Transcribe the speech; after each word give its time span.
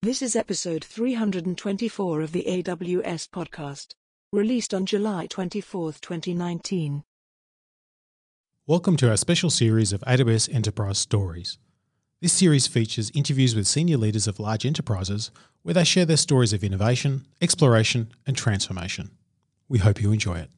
This 0.00 0.22
is 0.22 0.36
episode 0.36 0.84
324 0.84 2.20
of 2.20 2.30
the 2.30 2.44
AWS 2.46 3.28
podcast, 3.30 3.94
released 4.32 4.72
on 4.72 4.86
July 4.86 5.26
24, 5.26 5.94
2019. 5.94 7.02
Welcome 8.68 8.96
to 8.98 9.10
our 9.10 9.16
special 9.16 9.50
series 9.50 9.92
of 9.92 10.00
AWS 10.02 10.54
Enterprise 10.54 10.98
Stories. 10.98 11.58
This 12.22 12.32
series 12.32 12.68
features 12.68 13.10
interviews 13.12 13.56
with 13.56 13.66
senior 13.66 13.96
leaders 13.96 14.28
of 14.28 14.38
large 14.38 14.64
enterprises 14.64 15.32
where 15.62 15.74
they 15.74 15.82
share 15.82 16.04
their 16.04 16.16
stories 16.16 16.52
of 16.52 16.62
innovation, 16.62 17.26
exploration, 17.42 18.12
and 18.24 18.36
transformation. 18.36 19.10
We 19.68 19.80
hope 19.80 20.00
you 20.00 20.12
enjoy 20.12 20.36
it. 20.36 20.50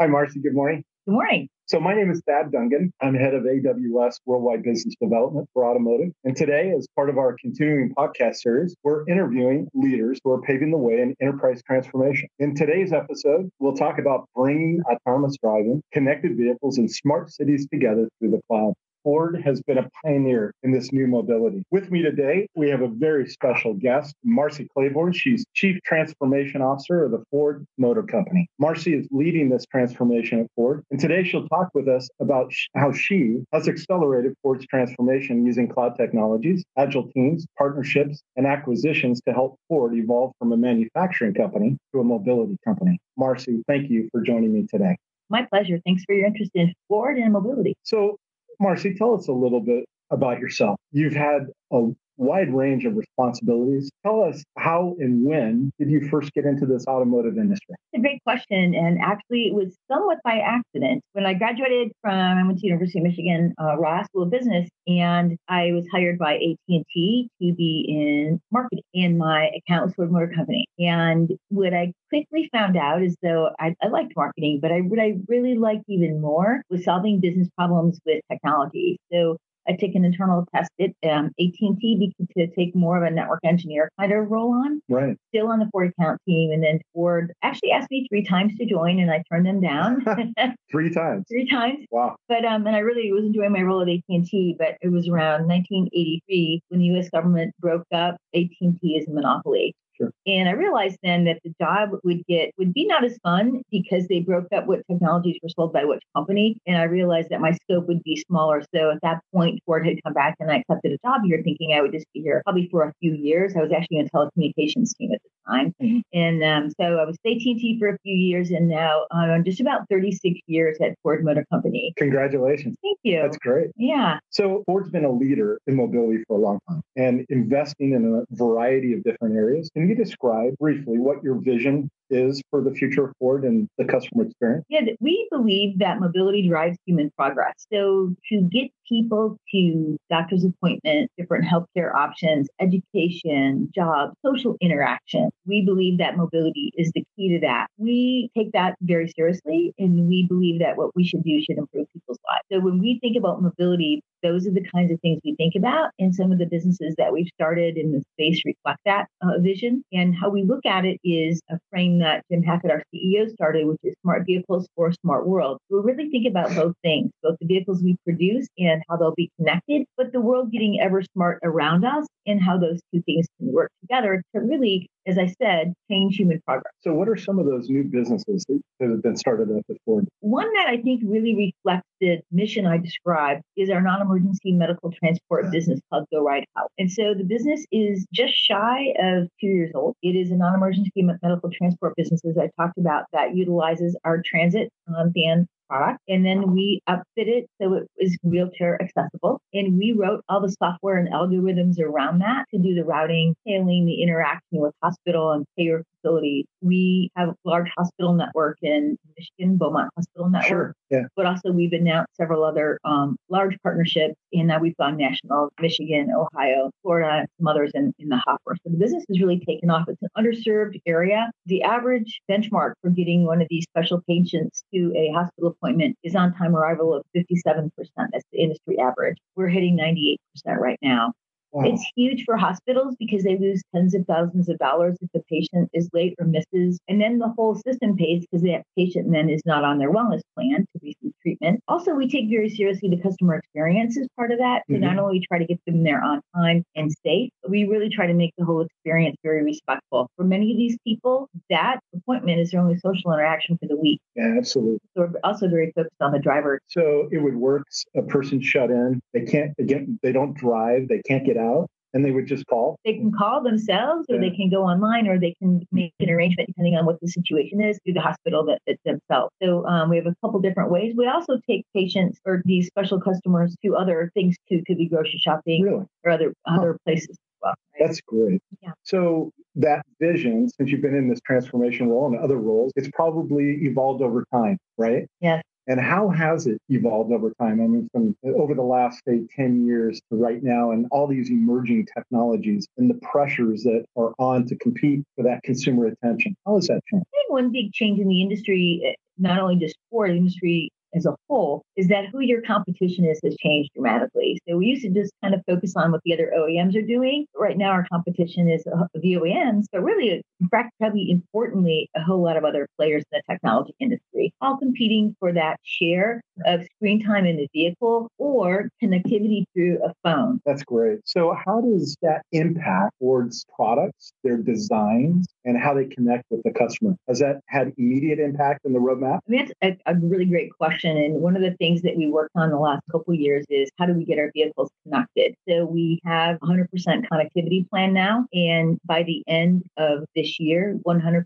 Hi, 0.00 0.08
Marcy. 0.08 0.40
Good 0.40 0.54
morning. 0.54 0.82
Good 1.06 1.12
morning. 1.12 1.48
So 1.70 1.78
my 1.78 1.94
name 1.94 2.10
is 2.10 2.20
Thad 2.26 2.50
Dungan. 2.50 2.90
I'm 3.00 3.14
head 3.14 3.32
of 3.32 3.44
AWS 3.44 4.16
Worldwide 4.26 4.64
Business 4.64 4.96
Development 5.00 5.48
for 5.54 5.64
Automotive. 5.64 6.12
And 6.24 6.36
today, 6.36 6.74
as 6.76 6.88
part 6.96 7.08
of 7.08 7.16
our 7.16 7.36
continuing 7.40 7.94
podcast 7.94 8.38
series, 8.38 8.74
we're 8.82 9.06
interviewing 9.06 9.68
leaders 9.72 10.18
who 10.24 10.32
are 10.32 10.42
paving 10.42 10.72
the 10.72 10.78
way 10.78 10.94
in 10.94 11.14
enterprise 11.20 11.62
transformation. 11.64 12.28
In 12.40 12.56
today's 12.56 12.92
episode, 12.92 13.48
we'll 13.60 13.76
talk 13.76 14.00
about 14.00 14.28
bringing 14.34 14.82
autonomous 14.90 15.36
driving, 15.40 15.80
connected 15.92 16.36
vehicles, 16.36 16.78
and 16.78 16.90
smart 16.90 17.30
cities 17.30 17.68
together 17.68 18.08
through 18.18 18.32
the 18.32 18.40
cloud. 18.48 18.74
Ford 19.02 19.40
has 19.44 19.62
been 19.62 19.78
a 19.78 19.88
pioneer 20.04 20.52
in 20.62 20.72
this 20.72 20.92
new 20.92 21.06
mobility. 21.06 21.62
With 21.70 21.90
me 21.90 22.02
today, 22.02 22.46
we 22.54 22.68
have 22.68 22.82
a 22.82 22.88
very 22.88 23.26
special 23.28 23.74
guest, 23.74 24.14
Marcy 24.24 24.68
Klevorn. 24.76 25.14
She's 25.14 25.44
Chief 25.54 25.78
Transformation 25.84 26.60
Officer 26.60 27.04
of 27.04 27.12
the 27.12 27.22
Ford 27.30 27.64
Motor 27.78 28.02
Company. 28.02 28.46
Marcy 28.58 28.94
is 28.94 29.06
leading 29.10 29.48
this 29.48 29.64
transformation 29.66 30.40
at 30.40 30.46
Ford, 30.54 30.84
and 30.90 31.00
today 31.00 31.24
she'll 31.24 31.48
talk 31.48 31.70
with 31.74 31.88
us 31.88 32.08
about 32.20 32.52
how 32.76 32.92
she 32.92 33.38
has 33.52 33.68
accelerated 33.68 34.34
Ford's 34.42 34.66
transformation 34.66 35.46
using 35.46 35.68
cloud 35.68 35.96
technologies, 35.96 36.62
agile 36.76 37.10
teams, 37.12 37.46
partnerships, 37.56 38.20
and 38.36 38.46
acquisitions 38.46 39.20
to 39.26 39.32
help 39.32 39.56
Ford 39.68 39.94
evolve 39.94 40.32
from 40.38 40.52
a 40.52 40.56
manufacturing 40.56 41.34
company 41.34 41.76
to 41.94 42.00
a 42.00 42.04
mobility 42.04 42.56
company. 42.64 42.98
Marcy, 43.16 43.62
thank 43.66 43.90
you 43.90 44.08
for 44.12 44.20
joining 44.20 44.52
me 44.52 44.66
today. 44.70 44.96
My 45.30 45.44
pleasure. 45.44 45.80
Thanks 45.86 46.02
for 46.04 46.14
your 46.14 46.26
interest 46.26 46.50
in 46.54 46.74
Ford 46.88 47.16
and 47.16 47.32
mobility. 47.32 47.74
So, 47.84 48.16
Marcy, 48.60 48.94
tell 48.94 49.14
us 49.14 49.26
a 49.28 49.32
little 49.32 49.60
bit 49.60 49.84
about 50.10 50.38
yourself. 50.38 50.78
You've 50.92 51.14
had 51.14 51.46
a 51.72 51.88
wide 52.20 52.52
range 52.52 52.84
of 52.84 52.96
responsibilities. 52.96 53.90
Tell 54.04 54.22
us 54.22 54.44
how 54.58 54.94
and 54.98 55.24
when 55.24 55.72
did 55.78 55.90
you 55.90 56.08
first 56.08 56.32
get 56.34 56.44
into 56.44 56.66
this 56.66 56.86
automotive 56.86 57.38
industry? 57.38 57.74
It's 57.92 58.00
a 58.00 58.02
great 58.02 58.22
question. 58.24 58.74
And 58.74 58.98
actually, 59.00 59.46
it 59.48 59.54
was 59.54 59.74
somewhat 59.90 60.18
by 60.22 60.38
accident. 60.38 61.02
When 61.12 61.26
I 61.26 61.34
graduated 61.34 61.92
from, 62.02 62.12
I 62.12 62.46
went 62.46 62.58
to 62.58 62.66
University 62.66 62.98
of 62.98 63.04
Michigan 63.04 63.54
uh, 63.60 63.78
Ross 63.78 64.06
School 64.06 64.22
of 64.22 64.30
Business, 64.30 64.68
and 64.86 65.36
I 65.48 65.72
was 65.72 65.86
hired 65.90 66.18
by 66.18 66.34
AT&T 66.34 67.28
to 67.42 67.54
be 67.54 67.86
in 67.88 68.40
marketing. 68.52 68.84
And 68.94 69.18
my 69.18 69.50
account 69.56 69.86
was 69.86 69.94
Ford 69.94 70.12
Motor 70.12 70.32
Company. 70.34 70.66
And 70.78 71.30
what 71.48 71.72
I 71.72 71.92
quickly 72.10 72.48
found 72.52 72.76
out 72.76 73.02
is 73.02 73.16
though 73.22 73.50
I, 73.58 73.74
I 73.82 73.88
liked 73.88 74.12
marketing, 74.16 74.58
but 74.60 74.72
I, 74.72 74.80
what 74.80 74.98
I 74.98 75.14
really 75.28 75.56
liked 75.56 75.84
even 75.88 76.20
more 76.20 76.62
was 76.68 76.84
solving 76.84 77.20
business 77.20 77.48
problems 77.56 77.98
with 78.04 78.20
technology. 78.30 78.98
So 79.12 79.36
I 79.70 79.76
took 79.76 79.94
an 79.94 80.04
internal 80.04 80.46
test 80.52 80.70
at 80.80 80.90
um, 81.08 81.26
AT&T 81.38 82.12
to 82.36 82.46
take 82.48 82.74
more 82.74 82.96
of 82.96 83.04
a 83.04 83.14
network 83.14 83.40
engineer 83.44 83.88
kind 83.98 84.12
of 84.12 84.28
role 84.28 84.52
on. 84.52 84.82
Right. 84.88 85.16
Still 85.28 85.48
on 85.48 85.60
the 85.60 85.68
Ford 85.70 85.92
account 85.96 86.20
team, 86.26 86.50
and 86.50 86.62
then 86.62 86.80
Ford 86.92 87.32
actually 87.42 87.70
asked 87.70 87.90
me 87.90 88.06
three 88.10 88.24
times 88.24 88.56
to 88.58 88.66
join, 88.66 88.98
and 88.98 89.10
I 89.10 89.22
turned 89.30 89.46
them 89.46 89.60
down. 89.60 90.04
three 90.70 90.90
times. 90.90 91.24
three 91.28 91.48
times. 91.48 91.86
Wow. 91.90 92.16
But 92.28 92.44
um, 92.44 92.66
and 92.66 92.74
I 92.74 92.80
really 92.80 93.12
was 93.12 93.24
enjoying 93.24 93.52
my 93.52 93.62
role 93.62 93.82
at 93.82 93.88
AT&T. 93.88 94.56
But 94.58 94.76
it 94.80 94.88
was 94.88 95.08
around 95.08 95.46
1983 95.46 96.62
when 96.68 96.80
the 96.80 96.86
U.S. 96.86 97.08
government 97.10 97.54
broke 97.60 97.86
up 97.92 98.16
AT&T 98.34 98.98
as 98.98 99.06
a 99.06 99.12
monopoly. 99.12 99.74
Sure. 100.00 100.12
And 100.26 100.48
I 100.48 100.52
realized 100.52 100.96
then 101.02 101.24
that 101.24 101.40
the 101.44 101.52
job 101.60 101.90
would 102.04 102.24
get 102.26 102.52
would 102.56 102.72
be 102.72 102.86
not 102.86 103.04
as 103.04 103.18
fun 103.22 103.62
because 103.70 104.08
they 104.08 104.20
broke 104.20 104.46
up 104.54 104.66
what 104.66 104.80
technologies 104.90 105.38
were 105.42 105.50
sold 105.50 105.72
by 105.72 105.84
which 105.84 106.02
company. 106.16 106.58
And 106.66 106.78
I 106.78 106.84
realized 106.84 107.28
that 107.30 107.40
my 107.40 107.52
scope 107.52 107.86
would 107.86 108.02
be 108.02 108.16
smaller. 108.26 108.62
So 108.74 108.90
at 108.92 108.98
that 109.02 109.20
point, 109.34 109.60
Ford 109.66 109.86
had 109.86 110.02
come 110.02 110.14
back 110.14 110.36
and 110.40 110.50
I 110.50 110.56
accepted 110.58 110.92
a 110.92 110.98
job 111.06 111.20
here, 111.24 111.42
thinking 111.44 111.74
I 111.74 111.82
would 111.82 111.92
just 111.92 112.06
be 112.14 112.20
here 112.20 112.40
probably 112.44 112.68
for 112.70 112.84
a 112.84 112.92
few 113.00 113.12
years. 113.14 113.54
I 113.56 113.60
was 113.60 113.72
actually 113.72 113.98
in 113.98 114.06
a 114.06 114.10
telecommunications 114.10 114.96
team 114.96 115.12
at 115.12 115.20
the 115.22 115.28
time, 115.50 115.74
and 116.12 116.42
um, 116.44 116.70
so 116.70 116.98
I 116.98 117.04
was 117.04 117.16
at 117.24 117.30
AT&T 117.30 117.78
for 117.78 117.88
a 117.88 117.98
few 118.02 118.14
years, 118.14 118.50
and 118.50 118.68
now 118.68 119.06
I'm 119.10 119.44
just 119.44 119.60
about 119.60 119.88
36 119.90 120.40
years 120.46 120.78
at 120.80 120.94
Ford 121.02 121.24
Motor 121.24 121.44
Company. 121.50 121.92
Congratulations! 121.96 122.76
Thank 122.82 122.98
you. 123.02 123.22
That's 123.22 123.38
great. 123.38 123.70
Yeah. 123.76 124.18
So 124.30 124.62
Ford's 124.66 124.90
been 124.90 125.04
a 125.04 125.12
leader 125.12 125.58
in 125.66 125.76
mobility 125.76 126.22
for 126.26 126.36
a 126.36 126.40
long 126.40 126.58
time 126.68 126.82
and 126.96 127.26
investing 127.28 127.92
in 127.92 128.04
a 128.14 128.36
variety 128.36 128.92
of 128.92 129.02
different 129.04 129.36
areas. 129.36 129.70
Can 129.74 129.88
you 129.88 129.94
describe 129.94 130.54
briefly 130.58 130.98
what 130.98 131.22
your 131.22 131.40
vision 131.40 131.90
is 132.10 132.42
for 132.50 132.62
the 132.62 132.72
future 132.72 133.04
of 133.04 133.14
Ford 133.18 133.44
and 133.44 133.68
the 133.78 133.84
customer 133.84 134.24
experience? 134.24 134.64
Yeah, 134.68 134.82
we 135.00 135.26
believe 135.30 135.78
that 135.78 136.00
mobility 136.00 136.46
drives 136.48 136.76
human 136.86 137.10
progress. 137.16 137.54
So 137.72 138.14
to 138.30 138.42
get 138.42 138.70
people 138.88 139.36
to 139.52 139.96
doctor's 140.10 140.44
appointments, 140.44 141.12
different 141.16 141.44
healthcare 141.44 141.94
options, 141.94 142.48
education, 142.60 143.70
jobs, 143.74 144.14
social 144.24 144.56
interaction, 144.60 145.30
we 145.46 145.64
believe 145.64 145.98
that 145.98 146.16
mobility 146.16 146.72
is 146.76 146.90
the 146.94 147.04
key 147.16 147.28
to 147.34 147.40
that. 147.46 147.68
We 147.78 148.30
take 148.36 148.52
that 148.52 148.74
very 148.82 149.08
seriously 149.16 149.72
and 149.78 150.08
we 150.08 150.26
believe 150.26 150.60
that 150.60 150.76
what 150.76 150.94
we 150.96 151.04
should 151.04 151.22
do 151.22 151.40
should 151.40 151.58
improve 151.58 151.86
people's 151.92 152.18
lives. 152.28 152.42
So 152.52 152.60
when 152.60 152.78
we 152.78 152.98
think 153.00 153.16
about 153.16 153.42
mobility, 153.42 154.02
those 154.22 154.46
are 154.46 154.52
the 154.52 154.66
kinds 154.74 154.90
of 154.90 155.00
things 155.00 155.20
we 155.24 155.34
think 155.36 155.54
about. 155.54 155.90
And 155.98 156.14
some 156.14 156.32
of 156.32 156.38
the 156.38 156.46
businesses 156.46 156.94
that 156.98 157.12
we've 157.12 157.28
started 157.34 157.76
in 157.76 157.92
the 157.92 158.02
space 158.14 158.42
reflect 158.44 158.80
that 158.84 159.06
uh, 159.22 159.38
vision. 159.38 159.82
And 159.92 160.14
how 160.14 160.28
we 160.28 160.42
look 160.42 160.64
at 160.66 160.84
it 160.84 160.98
is 161.04 161.40
a 161.50 161.58
frame 161.70 161.98
that 162.00 162.22
Jim 162.30 162.42
Hackett, 162.42 162.70
our 162.70 162.82
CEO, 162.94 163.30
started, 163.32 163.66
which 163.66 163.78
is 163.82 163.94
smart 164.02 164.24
vehicles 164.26 164.68
for 164.76 164.88
a 164.88 164.94
smart 165.02 165.26
world. 165.26 165.58
We 165.68 165.80
really 165.80 166.10
think 166.10 166.26
about 166.26 166.54
both 166.54 166.74
things, 166.82 167.10
both 167.22 167.36
the 167.40 167.46
vehicles 167.46 167.82
we 167.82 167.96
produce 168.04 168.48
and 168.58 168.82
how 168.88 168.96
they'll 168.96 169.14
be 169.14 169.30
connected, 169.38 169.84
but 169.96 170.12
the 170.12 170.20
world 170.20 170.52
getting 170.52 170.80
ever 170.80 171.02
smart 171.14 171.38
around 171.42 171.84
us 171.84 172.06
and 172.26 172.40
how 172.40 172.58
those 172.58 172.80
two 172.92 173.02
things 173.02 173.26
can 173.38 173.52
work 173.52 173.70
together 173.82 174.22
to 174.34 174.40
really 174.40 174.88
as 175.06 175.18
I 175.18 175.26
said, 175.26 175.74
change 175.90 176.16
human 176.16 176.40
progress. 176.46 176.72
So, 176.82 176.92
what 176.92 177.08
are 177.08 177.16
some 177.16 177.38
of 177.38 177.46
those 177.46 177.68
new 177.68 177.84
businesses 177.84 178.44
that 178.48 178.88
have 178.88 179.02
been 179.02 179.16
started 179.16 179.50
up 179.50 179.64
at 179.68 179.76
Ford? 179.84 180.06
One 180.20 180.52
that 180.54 180.66
I 180.68 180.78
think 180.78 181.02
really 181.04 181.52
reflects 181.64 181.88
the 182.00 182.18
mission 182.30 182.66
I 182.66 182.78
described 182.78 183.42
is 183.56 183.70
our 183.70 183.80
non 183.80 184.02
emergency 184.02 184.52
medical 184.52 184.92
transport 184.92 185.50
business 185.50 185.80
called 185.90 186.06
Go 186.12 186.24
Ride 186.24 186.44
Out. 186.58 186.70
And 186.78 186.90
so 186.90 187.14
the 187.14 187.24
business 187.24 187.64
is 187.72 188.06
just 188.12 188.34
shy 188.34 188.94
of 188.98 189.28
two 189.40 189.48
years 189.48 189.72
old. 189.74 189.96
It 190.02 190.16
is 190.16 190.30
a 190.30 190.36
non 190.36 190.54
emergency 190.54 191.02
medical 191.02 191.50
transport 191.50 191.94
business, 191.96 192.20
as 192.24 192.36
I 192.38 192.50
talked 192.60 192.78
about, 192.78 193.04
that 193.12 193.34
utilizes 193.34 193.96
our 194.04 194.22
transit 194.24 194.70
um, 194.88 195.12
van 195.14 195.46
product. 195.70 196.00
And 196.08 196.26
then 196.26 196.52
we 196.52 196.82
upfit 196.88 197.02
it 197.16 197.48
so 197.60 197.74
it 197.74 197.88
is 197.98 198.18
wheelchair 198.22 198.80
accessible. 198.82 199.40
And 199.52 199.78
we 199.78 199.92
wrote 199.92 200.22
all 200.28 200.40
the 200.40 200.50
software 200.50 200.96
and 200.98 201.08
algorithms 201.12 201.78
around 201.80 202.20
that 202.20 202.46
to 202.52 202.60
do 202.60 202.74
the 202.74 202.84
routing, 202.84 203.34
tailing 203.46 203.86
the 203.86 204.02
interaction 204.02 204.60
with 204.60 204.74
hospital 204.82 205.32
and 205.32 205.46
payer 205.56 205.84
facilities. 206.02 206.46
We 206.60 207.10
have 207.16 207.30
a 207.30 207.34
large 207.44 207.68
hospital 207.76 208.14
network 208.14 208.58
in 208.62 208.96
Michigan, 209.16 209.56
Beaumont 209.56 209.90
Hospital 209.96 210.28
Network. 210.28 210.48
Sure. 210.48 210.74
Yeah. 210.90 211.02
But 211.16 211.26
also 211.26 211.52
we've 211.52 211.72
announced 211.72 212.10
several 212.16 212.44
other 212.44 212.78
um, 212.84 213.16
large 213.28 213.56
partnerships 213.62 214.14
and 214.32 214.48
now 214.48 214.58
we've 214.58 214.76
gone 214.76 214.96
national, 214.96 215.50
Michigan, 215.60 216.10
Ohio, 216.10 216.70
Florida, 216.82 217.26
some 217.38 217.46
others 217.46 217.70
in, 217.74 217.92
in 217.98 218.08
the 218.08 218.16
hopper. 218.18 218.56
So 218.64 218.70
the 218.70 218.78
business 218.78 219.04
has 219.08 219.20
really 219.20 219.40
taken 219.40 219.70
off. 219.70 219.88
It's 219.88 220.02
an 220.02 220.08
underserved 220.16 220.80
area. 220.86 221.30
The 221.46 221.62
average 221.62 222.20
benchmark 222.30 222.72
for 222.82 222.90
getting 222.90 223.24
one 223.24 223.40
of 223.40 223.46
these 223.50 223.64
special 223.64 224.02
patients 224.08 224.64
to 224.74 224.92
a 224.96 225.12
hospital 225.12 225.56
appointment 225.60 225.96
is 226.02 226.14
on 226.14 226.34
time 226.34 226.56
arrival 226.56 226.94
of 226.94 227.04
57%. 227.16 227.70
That's 227.76 228.24
the 228.32 228.40
industry 228.40 228.78
average. 228.78 229.18
We're 229.36 229.48
hitting 229.48 229.76
98% 229.76 230.16
right 230.58 230.78
now. 230.82 231.12
Wow. 231.52 231.64
It's 231.66 231.84
huge 231.96 232.24
for 232.24 232.36
hospitals 232.36 232.94
because 232.98 233.24
they 233.24 233.36
lose 233.36 233.62
tens 233.74 233.94
of 233.94 234.06
thousands 234.06 234.48
of 234.48 234.58
dollars 234.58 234.96
if 235.00 235.10
the 235.12 235.22
patient 235.28 235.70
is 235.72 235.88
late 235.92 236.14
or 236.18 236.26
misses. 236.26 236.78
And 236.88 237.00
then 237.00 237.18
the 237.18 237.32
whole 237.36 237.56
system 237.56 237.96
pays 237.96 238.24
because 238.30 238.42
that 238.42 238.62
patient 238.76 239.10
then 239.10 239.28
is 239.28 239.42
not 239.44 239.64
on 239.64 239.78
their 239.78 239.92
wellness 239.92 240.20
plan 240.36 240.60
to 240.60 240.80
receive 240.82 241.12
treatment. 241.22 241.60
Also, 241.68 241.94
we 241.94 242.08
take 242.08 242.28
very 242.30 242.48
seriously 242.48 242.88
the 242.88 243.00
customer 243.02 243.36
experience 243.36 243.98
as 243.98 244.06
part 244.16 244.30
of 244.30 244.38
that. 244.38 244.62
So 244.68 244.74
mm-hmm. 244.74 244.84
not 244.84 244.98
only 244.98 245.20
try 245.26 245.38
to 245.38 245.44
get 245.44 245.58
them 245.66 245.82
there 245.82 246.02
on 246.02 246.20
time 246.34 246.64
and 246.76 246.92
safe, 247.04 247.30
but 247.42 247.50
we 247.50 247.64
really 247.64 247.88
try 247.88 248.06
to 248.06 248.14
make 248.14 248.32
the 248.38 248.44
whole 248.44 248.62
experience 248.62 249.16
very 249.22 249.42
respectful. 249.42 250.08
For 250.16 250.24
many 250.24 250.52
of 250.52 250.56
these 250.56 250.76
people, 250.86 251.28
that 251.50 251.80
appointment 251.94 252.40
is 252.40 252.50
their 252.52 252.60
only 252.60 252.78
social 252.78 253.12
interaction 253.12 253.58
for 253.58 253.66
the 253.66 253.76
week. 253.76 254.00
Yeah, 254.14 254.34
absolutely. 254.36 254.78
So 254.96 255.02
we're 255.02 255.20
also 255.24 255.48
very 255.48 255.72
focused 255.74 256.00
on 256.00 256.12
the 256.12 256.18
driver. 256.18 256.60
So 256.68 257.08
it 257.10 257.18
would 257.18 257.36
work 257.36 257.66
a 257.96 258.02
person 258.02 258.40
shut 258.40 258.70
in. 258.70 259.00
They 259.12 259.24
can't 259.24 259.52
again, 259.58 259.98
they 260.02 260.12
don't 260.12 260.34
drive, 260.34 260.88
they 260.88 261.02
can't 261.06 261.24
get 261.24 261.36
out 261.40 261.68
and 261.92 262.04
they 262.04 262.10
would 262.10 262.26
just 262.26 262.46
call. 262.46 262.78
They 262.84 262.94
can 262.94 263.12
call 263.12 263.42
themselves, 263.42 264.06
or 264.08 264.16
yeah. 264.16 264.28
they 264.28 264.36
can 264.36 264.50
go 264.50 264.62
online, 264.62 265.08
or 265.08 265.18
they 265.18 265.34
can 265.40 265.66
make 265.72 265.92
an 266.00 266.10
arrangement 266.10 266.48
depending 266.48 266.76
on 266.76 266.86
what 266.86 267.00
the 267.00 267.08
situation 267.08 267.60
is 267.60 267.78
through 267.84 267.94
the 267.94 268.00
hospital 268.00 268.44
that 268.46 268.60
fits 268.66 268.80
themselves. 268.84 269.32
So 269.42 269.66
um, 269.66 269.90
we 269.90 269.96
have 269.96 270.06
a 270.06 270.14
couple 270.22 270.40
different 270.40 270.70
ways. 270.70 270.94
We 270.96 271.06
also 271.06 271.38
take 271.48 271.64
patients 271.74 272.20
or 272.24 272.42
these 272.44 272.66
special 272.66 273.00
customers 273.00 273.56
to 273.64 273.76
other 273.76 274.10
things 274.14 274.36
too. 274.48 274.62
Could 274.66 274.78
be 274.78 274.88
grocery 274.88 275.18
shopping 275.18 275.62
really? 275.62 275.84
or 276.04 276.10
other 276.12 276.32
other 276.46 276.78
places. 276.84 277.16
well. 277.42 277.54
Right? 277.74 277.86
That's 277.86 278.00
great. 278.00 278.40
Yeah. 278.62 278.72
So 278.84 279.32
that 279.56 279.84
vision, 280.00 280.48
since 280.48 280.70
you've 280.70 280.82
been 280.82 280.94
in 280.94 281.08
this 281.08 281.20
transformation 281.26 281.88
role 281.88 282.06
and 282.06 282.18
other 282.18 282.36
roles, 282.36 282.72
it's 282.76 282.90
probably 282.94 283.64
evolved 283.64 284.02
over 284.02 284.24
time, 284.32 284.58
right? 284.78 285.06
Yes. 285.20 285.42
And 285.70 285.78
how 285.80 286.08
has 286.08 286.48
it 286.48 286.60
evolved 286.68 287.12
over 287.12 287.32
time? 287.40 287.60
I 287.60 287.66
mean, 287.68 287.88
from 287.92 288.16
over 288.24 288.54
the 288.54 288.62
last, 288.62 289.02
say, 289.06 289.20
10 289.36 289.64
years 289.64 290.00
to 290.10 290.16
right 290.16 290.42
now, 290.42 290.72
and 290.72 290.88
all 290.90 291.06
these 291.06 291.30
emerging 291.30 291.86
technologies 291.96 292.66
and 292.76 292.90
the 292.90 292.98
pressures 293.12 293.62
that 293.62 293.84
are 293.96 294.12
on 294.18 294.46
to 294.48 294.56
compete 294.56 295.04
for 295.14 295.22
that 295.22 295.44
consumer 295.44 295.86
attention. 295.86 296.34
How 296.44 296.56
has 296.56 296.66
that 296.66 296.80
changed? 296.90 297.06
I 297.06 297.16
think 297.16 297.30
one 297.30 297.52
big 297.52 297.72
change 297.72 298.00
in 298.00 298.08
the 298.08 298.20
industry, 298.20 298.82
eh, 298.84 298.94
not 299.16 299.38
only 299.38 299.64
just 299.64 299.76
for 299.92 300.08
the 300.08 300.16
industry 300.16 300.72
as 300.94 301.06
a 301.06 301.14
whole 301.28 301.62
is 301.76 301.88
that 301.88 302.06
who 302.12 302.20
your 302.20 302.42
competition 302.42 303.04
is 303.04 303.20
has 303.24 303.36
changed 303.36 303.70
dramatically. 303.74 304.38
So 304.48 304.56
we 304.56 304.66
used 304.66 304.82
to 304.82 304.90
just 304.90 305.12
kind 305.22 305.34
of 305.34 305.40
focus 305.48 305.74
on 305.76 305.92
what 305.92 306.00
the 306.04 306.14
other 306.14 306.32
OEMs 306.36 306.76
are 306.76 306.86
doing. 306.86 307.26
Right 307.36 307.56
now, 307.56 307.70
our 307.70 307.86
competition 307.90 308.48
is 308.48 308.64
uh, 308.66 308.86
the 308.94 309.14
OEMs, 309.14 309.66
but 309.72 309.82
really, 309.82 310.22
in 310.40 310.48
fact, 310.48 310.72
probably 310.78 311.10
importantly, 311.10 311.88
a 311.96 312.02
whole 312.02 312.22
lot 312.22 312.36
of 312.36 312.44
other 312.44 312.66
players 312.76 313.02
in 313.12 313.18
the 313.18 313.32
technology 313.32 313.74
industry, 313.80 314.32
all 314.40 314.56
competing 314.56 315.14
for 315.18 315.32
that 315.32 315.58
share 315.62 316.20
of 316.46 316.62
screen 316.76 317.04
time 317.04 317.26
in 317.26 317.36
the 317.36 317.48
vehicle 317.52 318.08
or 318.18 318.68
connectivity 318.82 319.44
through 319.54 319.78
a 319.84 319.92
phone. 320.02 320.40
That's 320.46 320.62
great. 320.62 321.00
So, 321.04 321.36
how 321.44 321.60
does 321.60 321.96
that 322.02 322.22
impact 322.32 322.94
Ford's 322.98 323.44
products, 323.54 324.12
their 324.24 324.38
designs, 324.38 325.26
and 325.44 325.58
how 325.58 325.74
they 325.74 325.86
connect 325.86 326.24
with 326.30 326.42
the 326.44 326.52
customer? 326.52 326.96
Has 327.08 327.18
that 327.20 327.40
had 327.46 327.72
immediate 327.76 328.18
impact 328.18 328.60
in 328.64 328.72
the 328.72 328.78
roadmap? 328.78 329.20
I 329.28 329.30
mean, 329.30 329.48
that's 329.60 329.80
a, 329.86 329.92
a 329.92 329.96
really 329.96 330.26
great 330.26 330.50
question. 330.56 330.79
And 330.84 331.20
one 331.20 331.36
of 331.36 331.42
the 331.42 331.56
things 331.56 331.82
that 331.82 331.96
we 331.96 332.08
worked 332.08 332.32
on 332.34 332.50
the 332.50 332.58
last 332.58 332.82
couple 332.90 333.14
years 333.14 333.44
is 333.48 333.70
how 333.78 333.86
do 333.86 333.94
we 333.94 334.04
get 334.04 334.18
our 334.18 334.30
vehicles 334.32 334.70
connected? 334.84 335.34
So 335.48 335.64
we 335.64 336.00
have 336.04 336.38
100% 336.40 336.66
connectivity 337.12 337.68
plan 337.68 337.92
now. 337.92 338.26
And 338.32 338.78
by 338.84 339.02
the 339.02 339.22
end 339.26 339.64
of 339.76 340.04
this 340.14 340.38
year, 340.38 340.78
100% 340.86 341.24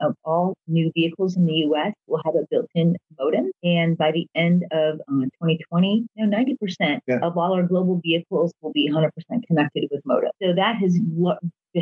of 0.00 0.14
all 0.24 0.54
new 0.66 0.90
vehicles 0.94 1.36
in 1.36 1.46
the 1.46 1.54
US 1.70 1.92
will 2.06 2.20
have 2.24 2.34
a 2.34 2.46
built 2.50 2.70
in 2.74 2.96
modem. 3.18 3.50
And 3.62 3.96
by 3.96 4.12
the 4.12 4.26
end 4.34 4.64
of 4.72 5.00
uh, 5.00 5.24
2020, 5.42 6.06
you 6.14 6.26
know, 6.26 6.36
90% 6.36 7.00
yeah. 7.06 7.18
of 7.22 7.36
all 7.36 7.52
our 7.54 7.62
global 7.62 8.00
vehicles 8.02 8.52
will 8.60 8.72
be 8.72 8.90
100% 8.90 9.10
connected 9.46 9.88
with 9.90 10.00
modem. 10.04 10.30
So 10.42 10.54
that 10.54 10.76
has 10.76 10.98